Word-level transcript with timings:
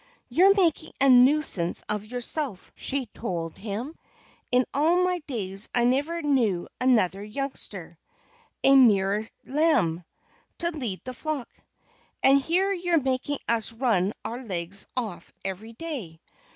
"You're 0.29 0.55
making 0.55 0.93
a 0.99 1.09
nuisance 1.09 1.83
of 1.87 2.03
yourself," 2.07 2.71
she 2.75 3.05
told 3.13 3.55
him. 3.55 3.95
"In 4.51 4.65
all 4.73 5.03
my 5.05 5.19
days 5.27 5.69
I 5.75 5.83
never 5.83 6.23
knew 6.23 6.67
another 6.79 7.23
youngster 7.23 7.99
a 8.63 8.75
mere 8.75 9.29
lamb! 9.45 10.03
to 10.57 10.71
lead 10.71 11.01
the 11.03 11.13
flock. 11.13 11.51
And 12.23 12.41
here 12.41 12.73
you're 12.73 12.99
making 12.99 13.37
us 13.47 13.71
run 13.71 14.13
our 14.25 14.41
legs 14.41 14.87
off 14.97 15.31
every 15.45 15.73
day! 15.73 16.19